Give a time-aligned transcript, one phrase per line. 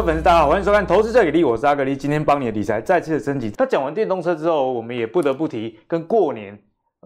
[0.00, 3.52] 位粉丝，大家好，欢迎收看《投资最给力》，我是阿格力，今天帮你的理财再次的升级。
[3.58, 6.58] 那讲完电动车之后，我们也不得不提跟过年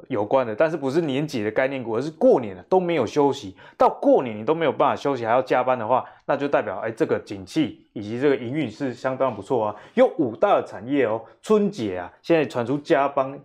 [0.06, 9.76] 有关的，但是不是年节的概念股，而是过年了都没有休息，到过年你都没有办法休息，还要加班的话，那就代表哎，这个景气以及这个营运是相当不错啊。
[9.94, 13.36] 有五大的产业哦，春节啊，现在传出加班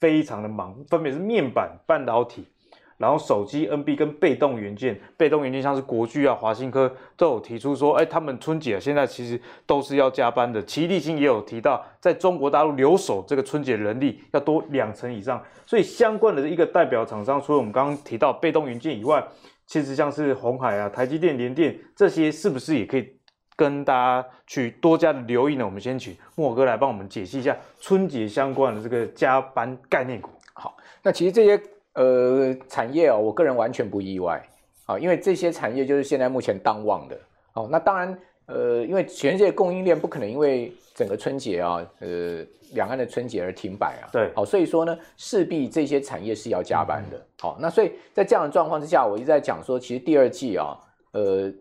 [0.00, 2.48] 非常的忙，分别是面板、半导体。
[2.96, 10.62] 然后手机、NB 跟被动元件，被动元件像是国巨啊、华新科都有提出说，哎，他们春节现在其实都是要加班的。
[10.64, 15.42] 奇力新也有提到，在中国大陆留守这个春节人力要多两成以上。
[15.66, 19.22] 所以相关的一个代表厂商，除了我们刚刚提到被动元件以外，
[19.66, 23.08] 其实像是鸿海啊、台积电、联电这些，是不是也可以
[23.56, 25.64] 跟大家去多加的留意呢？
[25.64, 30.30] 我们先请莫哥来帮我们解析一下春节相关的这个加班概念股。
[30.52, 31.60] 好，那其实这些。
[31.94, 34.42] 呃，产业哦，我个人完全不意外，
[34.86, 37.18] 啊，因为这些产业就是现在目前当旺的，
[37.54, 50.76] 哦，那当然，呃，因为全世界供应链不可能因为整个春节啊，呃，两岸的春节而停摆啊，对，好，所以说呢，势必这些产业是要加班的，好，那所以在这样的状况之下，我一直在讲说，其实第二季啊，
[51.12, 51.52] 呃。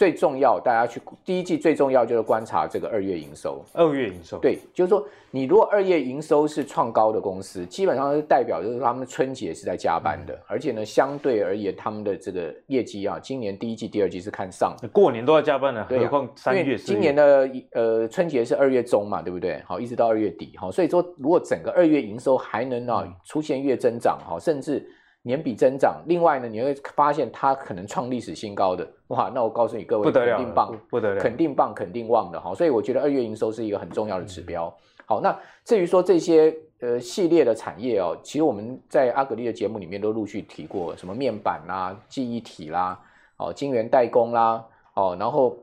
[0.00, 3.62] 最重要，大家去第一季最重要就是观察这个二月营收。
[3.74, 14.88] 二月营收，对，就是说你如果二月营收是创高的公司，基本上是代表就是他们春节是在加班的，嗯、而且呢，相对而言他们的这个业绩啊，今年第一季、第二季是看上的。
[14.88, 19.62] 过年都要加班的，何况三月、今年的呃春节是二月中嘛，对不对？
[19.66, 24.90] 好，一直到二月底，好，所以说如果整个二月营收还能啊出现月增长，哈，甚至。
[25.22, 29.30] 年比增长，另外呢，你会发现它可能创历史新高的，哇！
[29.34, 32.54] 那我告诉你各位，肯定棒，不得了，肯定棒，肯定旺的哈。
[32.54, 34.74] 所以我觉得二月营收是一个很重要的指标。
[35.04, 42.98] 好，那至于说这些呃系列的产业哦，其实我们在阿格力的节目里面都陆续提过，什么面板啦、记忆体啦、
[43.36, 44.64] 哦晶圆代工啦、
[44.94, 45.54] 哦然后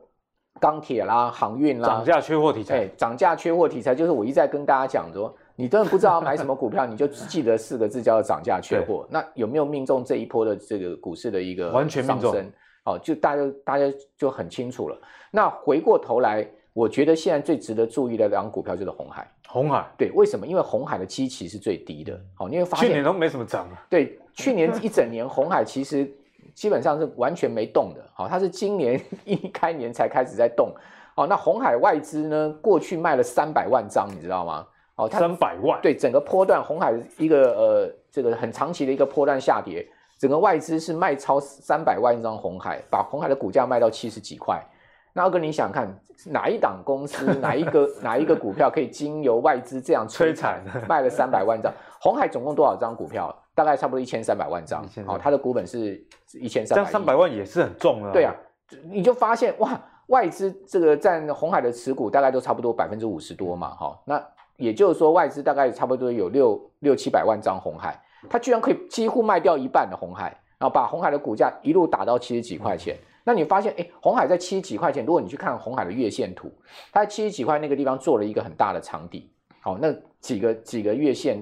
[0.60, 5.34] 钢铁啦、航运啦，涨价缺货题材，哎，涨价缺货题材就是我一再跟大家讲说。
[5.60, 9.04] 你真的不知道要买什么 股票，你就只记得四个字叫做涨价缺货。
[9.10, 11.72] 那有没有命中这一波的这个股市的一个？
[11.72, 12.32] 完全命中。
[12.84, 13.84] 哦，就大家大家
[14.16, 14.96] 就很清楚了。
[15.32, 19.28] 那回过头来，我觉得现在最值得注意的两股票就是红海。
[19.48, 20.46] 红海对，为什么？
[20.46, 22.18] 因为红海的基期是最低的。
[22.34, 23.66] 好，你会发现去年都没什么涨。
[23.90, 26.08] 对，去年一整年红海其实
[26.54, 28.02] 基本上是完全没动的。
[28.14, 30.72] 好，它是今年 一开年才开始在动。
[31.16, 32.54] 哦，那红海外资呢？
[32.62, 34.64] 过去卖了三百万张，你知道吗？
[34.98, 39.86] 哦，它三百万对整个波段，红海一个呃，这个很长期的一个波段下跌，
[40.18, 44.60] 整个外资是卖超三百万张红海，把红海的股价卖到七十几块。
[45.12, 45.88] 那二哥，你想看
[46.26, 51.72] 哪一档公司，哪一个哪一个股票可以经由外资这样摧残，卖了三百万张？
[52.00, 53.32] 红海总共多少张股票？
[53.54, 54.84] 大概差不多一千三百万张。
[55.06, 56.04] 哦，它的股本是
[56.34, 56.82] 一千三百。
[56.82, 58.10] 这样三百万也是很重啊。
[58.12, 58.34] 对啊，
[58.90, 64.20] 你就发现哇，外资这个占红海的持股大概都差不多百分之五十多嘛，哈，那。
[64.58, 67.98] 也就是说，外资大概差不多有六六七百万张红海，
[68.28, 70.24] 它居然可以几乎卖掉一半的红海，
[70.58, 72.96] 然后把红海的股价一路打到七十几块钱。
[73.22, 76.52] 那你发现，哎，红海在七十几块钱，如果你去看红海的月线图，
[76.90, 79.30] 它在七十几块那个地方做了一个很大的长底，
[79.60, 81.40] 好，那几个几个月线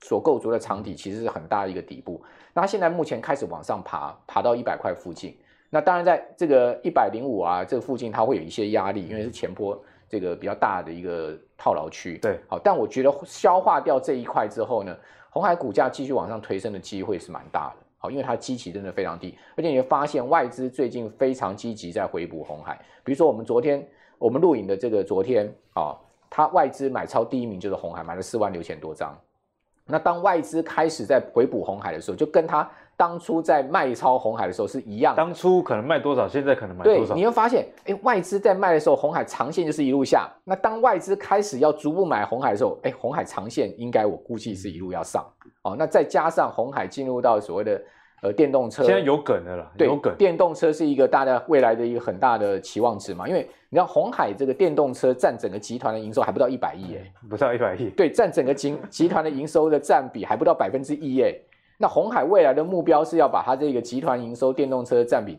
[0.00, 2.22] 所构筑的长底其实是很大的一个底部。
[2.54, 5.36] 那它现在目前开始往上爬，爬到一百块附近。
[5.68, 9.78] 那当然，在这个一百零五啊这个附近，它会有一些压力，因为是前波。
[10.08, 14.96] 这个比较大的一个套牢区，对，好，但我觉得消化掉这一块之后呢，
[15.30, 23.86] 红海股价继续往上推升的机会是蛮大的，好，因为它基期真的非常低，而且你会发现外资最近非常积极在回补红海，比如说我们昨天
[24.18, 25.96] 我们录影的这个昨天啊，
[26.30, 29.18] 它外资买超第一名就是红海，买了四万六千多张，
[29.86, 32.70] 那当外资开始在回补红海的时候，就跟它。
[32.96, 37.12] 当初在卖超红海的时候是一样的，当初可能卖多少，现在可能卖多少。
[37.12, 40.26] 对，你会发现，哎，外资在卖的时候，红海长线就是一路下。
[40.44, 45.22] 那当外资开始要逐步买红海的时候，哎，红海长线应该我估计是一路要上。
[45.62, 47.82] 哦，那再加上红海进入到所谓的
[48.22, 50.14] 呃电动车，现在有梗的了，对，有梗。
[50.16, 57.90] 电动车是一个大家未来的一个很大的期望值嘛，因为你知道鸿海这个电动车占整个集团的营收还不到一百亿，哎，不到一百亿。
[57.90, 61.34] 对，占整个集集团的营收的占比还不到百分之一，哎。
[61.78, 65.38] 那红海未来的目标是要把它这个集团营收电动车占比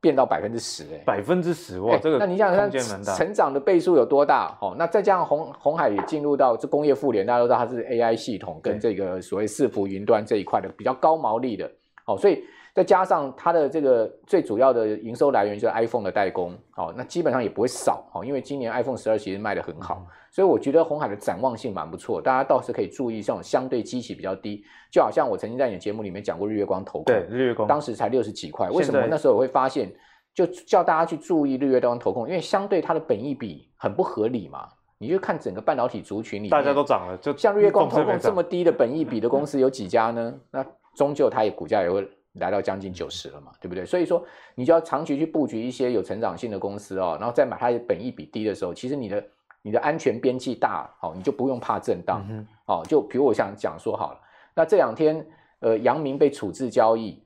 [0.00, 4.56] 变到百分之十，哎，百分之十哇，这个那你想想看，成长的倍数有多大？
[4.60, 11.70] 哦，那再加上红红海也进入到这工业互联，大家都知道它是 AI 系统跟这个所谓伺服云端这一块的比较高毛利的，
[12.06, 12.42] 哦，所以。
[12.76, 24.62] 再加上它的这个最主要的营收来源就是 iPhone 的代工，好，那基本上也不会少，哦，因为今年 iPhone 十二其实卖得很好，所以我觉得红海的展望性蛮不错，大家倒是可以注意这种相对基期比较低，
[24.92, 29.90] 就好像我曾经在你的节目里面讲过日月光投控，对，日月光，当时才六十几块，为什么那时候我会发现
[30.34, 34.68] 就叫大家去注意日月光投控，因为相对它的本益比很不合理嘛。
[34.98, 40.34] 你就看整个半导体族群里面，大家都涨了，就像日月光投控这么低的本益比的公司有几家呢？
[40.50, 40.64] 那
[40.94, 42.08] 终究它也股价也会
[42.38, 43.84] 来到将近九十了嘛，对不对？
[43.84, 44.24] 所以说
[44.54, 49.24] 你就要长期去布局一些有成长性的公司哦，然后再买它的本益比低的时候，其实你的
[49.62, 52.82] 你的安全边际大，哦，你就不用怕震荡，嗯、哦。
[52.86, 54.20] 就比如我想讲说好了，
[54.54, 55.26] 那这两天
[55.60, 57.22] 呃，阳明被处置交易，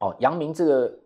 [0.00, 0.98] 哦，阳明这个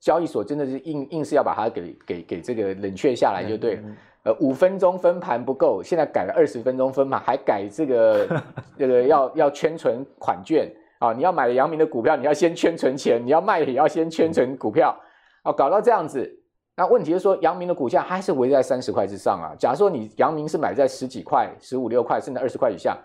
[0.00, 3.82] 交易所真的是硬硬是要把它给给给这个冷却下来就对了。
[3.82, 3.96] 嗯嗯
[4.26, 8.42] 呃，五分钟分盘不够，现在改了二十分钟分盘，还改这个
[8.76, 11.12] 这个要要圈存款券啊！
[11.12, 14.98] 你要买了阳明的股票，你要先圈存钱；你要卖也要先圈存股票
[15.42, 15.52] 啊！
[15.52, 16.28] 搞到这样子，
[16.76, 19.54] 那问题是说，阳明的股价还是围在三十块之上啊。
[19.58, 22.96] 假如说你阳明是买在十几块、十五六块，甚至二十块以下，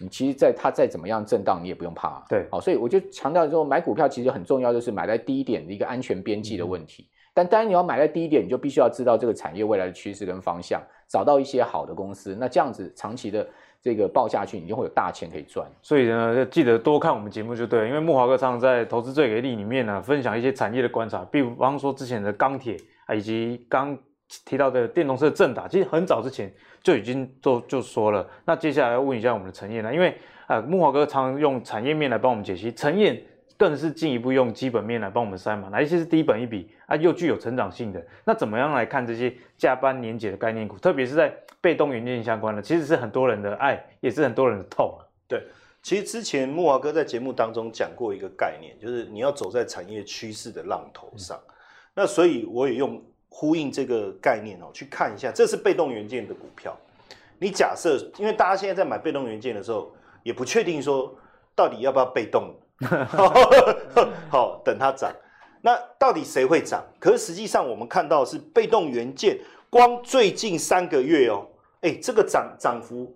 [0.00, 2.22] 你其实在它再怎么样震荡，你也不用怕啊。
[2.28, 7.02] 对，好，所以我就强调说，买股票其实很重要，就是买在低点的一个安全边际的问题。
[7.02, 12.36] 嗯但当然，你要买在低一点，你就必须要知道这个产业未来的趋势跟方向，找到一些好的公司。
[12.38, 13.46] 那这样子长期的
[13.80, 15.64] 这个抱下去，你就会有大钱可以赚。
[15.80, 17.88] 所以呢，要记得多看我们节目就对了。
[17.88, 23.96] 因为木华哥常常在投资最给力里面呢，分享一些产业的观察，比方说之前的钢铁啊，以及刚
[24.44, 26.52] 提到的电动车正打，其实很早之前
[26.82, 28.26] 就已经都就说了。
[28.44, 30.16] 那接下来要问一下我们的陈彦呢，因为
[30.48, 33.22] 啊，木华哥常用产业面来帮我们解析，陈彦。
[33.60, 38.02] 更是进一步用基本面来帮我们筛嘛，哪一些是低本一比啊，又具有成长性的？
[38.24, 40.78] 那怎么样来看这些加班年节的概念股？
[40.78, 41.30] 特别是在
[41.60, 45.04] 被动元件相关的，其实是很多人的爱，也是很多人的痛啊。
[45.28, 45.44] 对，
[45.82, 51.38] 其实之前木华哥在节目当中讲过一个概念，就是你要走在产业趋势的浪头上。
[51.46, 51.54] 嗯、
[51.96, 56.74] 那所以我也用呼应这个概念哦，去看一下，这是被动元件的股票。
[57.38, 59.92] 你假设，因为大家现在在买被动元件的时候，
[60.22, 61.14] 也不确定说
[61.54, 62.54] 到底要不要被动。
[64.30, 65.12] 好，等它涨。
[65.62, 66.82] 那到底谁会涨？
[66.98, 69.38] 可是实际上我们看到是被动元件，
[69.68, 71.46] 光最近三个月哦，
[71.82, 73.14] 哎，这个涨涨幅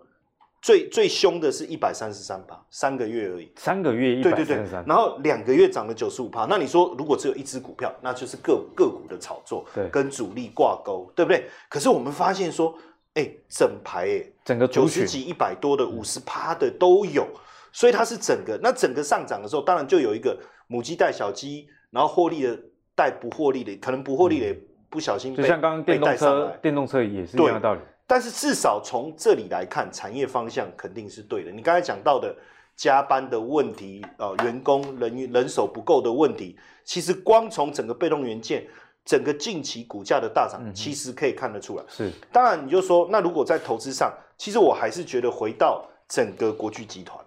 [0.61, 3.51] 最最凶的是一百三十三趴，三个月而已。
[3.57, 4.57] 三个月一百三十三。
[4.59, 4.85] 对对对。
[4.87, 6.45] 然后两个月涨了九十五趴。
[6.45, 11.49] 那你说如果只有一只股票，那就是个个股的炒作，对，跟主力挂钩，对不对？
[11.71, 12.77] 可是我们发现说，
[13.15, 17.27] 哎，整排哎，整个九十几、一百多的、五十趴的都有。
[17.75, 20.39] 所以它是整个，那整个上涨的时候，当然就有一个
[20.69, 22.57] 母鸡带小鸡，然后获利的
[22.95, 27.81] 带不获利的，可能不获利的也不小心被、嗯、就像刚刚电动车，电动车也是一样的道理。
[28.07, 31.51] 但是至少从这里来看，产业方向肯定是对的。
[31.51, 32.33] 你刚才讲到的
[32.77, 38.65] 加班的问题，呃，员工人人手不够的问题，其实光从整个被动元件，
[39.05, 41.83] 整个近期股价的大涨，其实可以看得出来。
[41.83, 47.19] 嗯、是，当然你就说，那如果在投资上，其实我还是觉得回到整个国巨集团。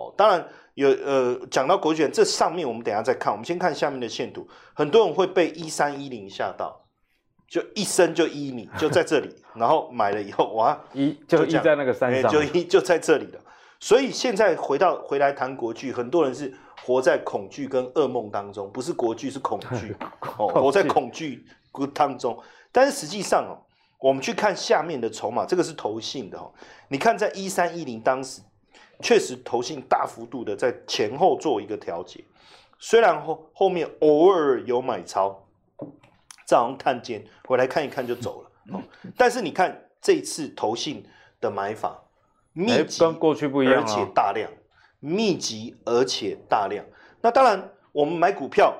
[0.00, 4.48] 哦，当然有，呃，讲到国巨，这上面我们等一下再看，我们先看下面的线图。
[4.72, 6.84] 很多人会被一三一零吓到，
[7.46, 13.40] 就一升就一米，就在这里，然后买了以后，哇， 一就一在那个山上，就一就在这里了。
[13.78, 19.94] 所以现在回到回来谈国剧，很多人是活在恐惧跟噩梦当中，不是国剧是恐惧，
[20.38, 21.44] 哦，活在恐惧
[21.92, 22.38] 当中。
[22.72, 23.58] 但是实际上哦，
[23.98, 26.52] 我们去看下面的筹码，这个是投信的哦，
[26.88, 28.40] 你看在一三一零当时。
[29.02, 32.24] 确实，投信大幅度的在前后做一个调节，
[32.78, 35.46] 虽然后后面偶尔有买超，
[36.46, 38.50] 这样看见回来看一看就走了。
[38.72, 38.82] 哦，
[39.16, 41.04] 但是你看这次投信
[41.40, 42.02] 的买法
[42.52, 44.50] 密集，跟过去不一样，而且大量，
[45.00, 46.84] 密集而且大量。
[47.20, 48.74] 那当然，我们买股票，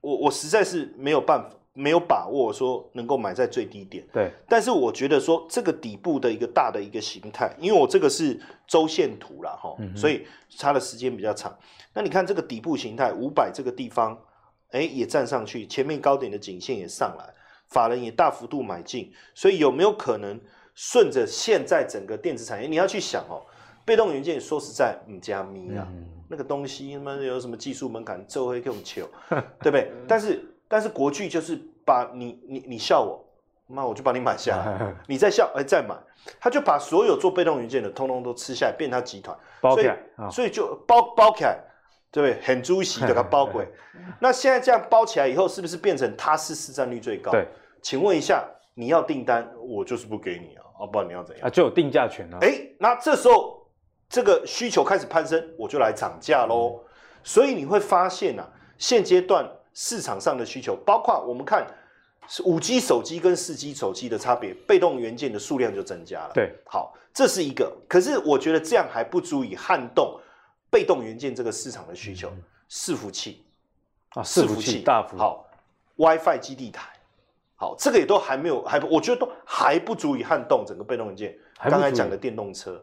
[0.00, 1.50] 我我实在是没有办法。
[1.76, 4.30] 没有把握说能够买在最低点，对。
[4.48, 11.52] 但是我觉得说这个底部的一个大的一个形态，因为我这个是周线图啦哈，嗯、所以差的时间比较长。
[11.92, 14.16] 那你看这个底部形态，五百这个地方，
[14.70, 17.34] 哎，也站上去，前面高点的颈线也上来，
[17.66, 20.40] 法人也大幅度买进，所以有没有可能
[20.76, 23.42] 顺着现在整个电子产业，你要去想哦，
[23.84, 29.90] 被动元件说实在，唔加咪啊，嗯、那个东西他妈有什么技术门槛，就会更求，对不对？
[30.06, 30.40] 但是。
[30.74, 33.24] 但是国巨就是把你你你笑我，
[33.68, 35.94] 那我就把你买下来， 你再笑哎再买，
[36.40, 39.96] 他就把所有做被动元件的通通都吃下来，变他集团包起来，
[40.32, 41.60] 所以就包包起来，
[42.10, 42.44] 对不对？
[42.44, 43.64] 很猪喜给他包鬼。
[44.18, 47.30] 那现在这样包起来以后，是不是变成他是市占率最高？
[47.30, 47.46] 对，
[47.80, 51.46] 请问一下，你要订单，我就是不给你啊，啊，不然你要怎样？
[51.46, 52.38] 啊，就有定价权了。
[52.40, 53.64] 哎，那这时候
[54.08, 56.80] 这个需求开始攀升，我就来涨价喽。
[56.82, 56.84] 嗯、
[57.22, 58.44] 所以你会发现啊，
[58.76, 59.48] 现阶段。
[59.74, 61.66] 市场上的需求，包括我们看
[62.28, 66.30] 是五 G 手机跟四 G 手机的差别，被动元件的数量就增加了。
[66.32, 67.76] 对，好，这是一个。
[67.86, 70.18] 可是我觉得这样还不足以撼动
[70.70, 72.32] 被动元件这个市场的需求。
[72.70, 73.44] 伺服器
[74.10, 75.46] 啊，伺服器大幅好
[75.96, 76.88] ，WiFi 基地台
[77.56, 81.36] 好，这个也都还没有，还我觉得都还不足以撼动整个被动元件。
[81.58, 82.82] 刚才讲的电动车，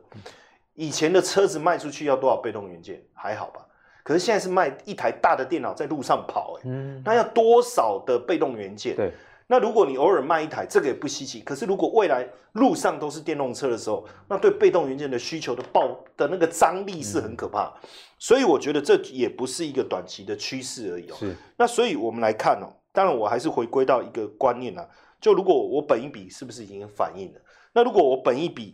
[0.75, 3.03] 以前的车子卖出去要多少被动元件？
[3.13, 3.65] 还好吧。
[4.03, 8.95] 可是现在是卖一台大的电脑在路上跑，欸，嗯，那要多少的被动元件？
[8.95, 9.11] 对。
[9.47, 11.41] 那如果你偶尔卖一台，这个也不稀奇。
[11.41, 17.65] 可是如果未来路上都是电动车的时候，那对被动元件的需求的爆的那个张力是很可怕。
[17.83, 21.15] 嗯、所以我觉得这也不是一个短期的趋势而已哦。
[21.19, 21.35] 是。
[21.57, 24.87] 那所以我们来看哦，当然我还是回归到一个观念啊，
[25.19, 27.41] 就如果我本一比是不是已经反映了？
[27.73, 28.73] 那如果我本一比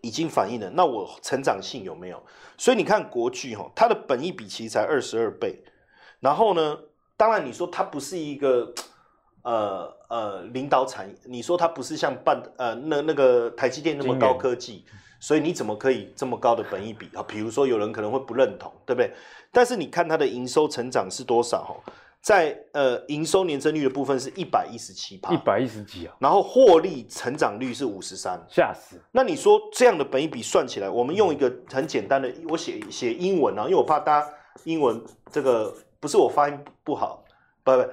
[0.00, 2.22] 已经反映了，那我成长性有没有？
[2.56, 5.62] 所以你看国巨哈，它的本益比其实才二十二倍。
[6.20, 6.78] 然后呢，
[7.16, 8.72] 当然你说它不是一个。
[9.42, 14.84] 呃呃，领导产业，你说它不是像半呃那那个台积电那么高科技，
[15.20, 17.22] 所以你怎么可以这么高的本益比啊？
[17.22, 19.10] 比如说有人可能会不认同，对不对？
[19.50, 21.64] 但是你看它的营收成长是多少？
[21.64, 29.00] 哈，在呃营收年增率的部分是一百一十七趴，一百一十几啊，然后获利成长率是五十三，吓死！
[29.12, 34.28] 那你说这样的本益比算起来，我们用一个很简单的，我写写英文啊，因为我怕大家
[34.64, 37.24] 英文这个不是我发音不好，
[37.64, 37.84] 不不。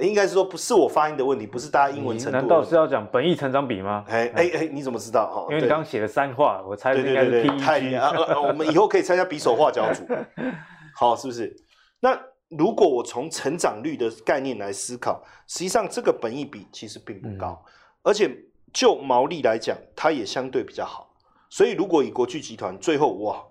[0.00, 2.38] 应该是说不是我发音的问题，不是大家英文程度。
[2.38, 4.04] 难道是要讲本益成长比吗？
[4.08, 5.24] 哎哎哎，你怎么知道？
[5.24, 7.60] 哦，因为你刚刚写了三画，我猜应该是 PEG。
[7.60, 8.40] 太厉害啊！
[8.40, 10.04] 我们以后可以参加比手画脚组，
[10.96, 11.54] 好，是不是？
[11.98, 12.18] 那
[12.50, 18.30] 如果我从成长率的概念来思考，实际上这个本益比其实并不高，嗯、而且
[18.72, 21.12] 就毛利来讲，它也相对比较好。
[21.48, 23.42] 所以如果以国巨集团最后哇，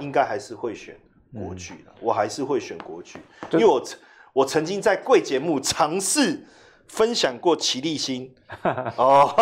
[0.00, 0.98] 应该还是会选
[1.32, 3.18] 国巨的，嗯、我还是会选国巨，
[3.52, 3.82] 因为我。
[4.34, 6.44] 我曾经在贵节目尝试
[6.88, 8.34] 分享过奇力新。
[8.98, 9.32] 哦，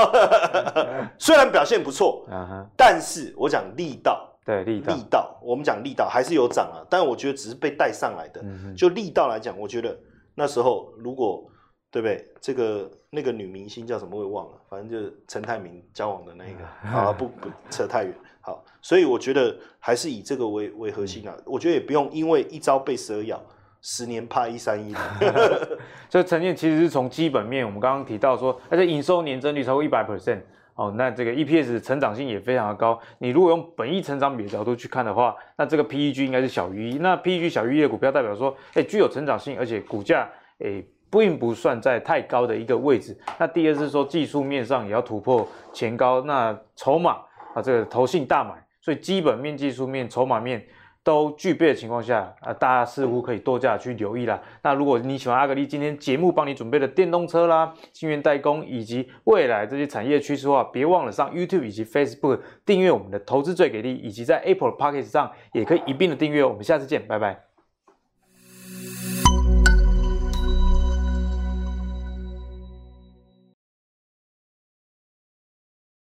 [1.18, 2.28] 虽然表现不错，
[2.76, 8.42] 但是我讲力道，对力道，力道，我们讲力道还是有涨啊，但我觉得只是被带上来的。
[8.76, 9.96] 就力道来讲，我觉得
[10.34, 11.48] 那时候如果
[11.90, 12.26] 对不对？
[12.40, 18.14] 这个那个女明星叫什么我也忘了，反正就是陈泰明交往的那个 啊，不不扯太远。
[18.40, 21.36] 好，所以我觉得还是以这个为为核心啊。
[21.44, 23.40] 我觉得也不用因为一朝被蛇咬。
[23.84, 24.94] 十年怕一三一，
[26.08, 30.40] 这呈现其实是从基本面，我们刚刚提到说，而且营收年增率超过一百 percent
[30.74, 32.98] 哦，那这个 EPS 成长性也非常的高。
[33.18, 36.98] 你如果用本益成长比的角度去看的话，那这个 PEG 应该是小于一。
[36.98, 40.28] 那 PEG 小于一的股票代表说，哎，具有成长性，而且股价
[40.60, 43.16] 哎并不算在太高的一个位置。
[43.38, 47.18] 那第二是说技术面上也要突破前高，那筹码
[47.54, 50.64] 啊这个投信大买，所以基本面、技术面、筹码面。
[51.04, 54.40] 都具备的情况下，啊，大家似乎可以多加去留意啦。
[54.62, 66.44] 那如果你喜欢阿格力今天节目帮你准备的电动车啦、晶圆代工以及未来这些产业趋势的话，别忘了上 YouTube 以及 Facebook 订阅我们的投资最给力，以及在 Apple p o c k e t 上也可以一并的订阅。
[66.44, 67.51] 我们下次见，拜拜。